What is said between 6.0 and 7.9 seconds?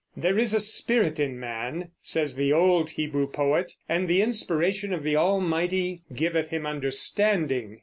giveth him understanding."